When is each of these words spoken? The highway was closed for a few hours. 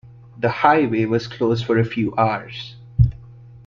The 0.39 0.49
highway 0.49 1.05
was 1.05 1.27
closed 1.27 1.63
for 1.63 1.77
a 1.77 1.85
few 1.85 2.15
hours. 2.15 2.73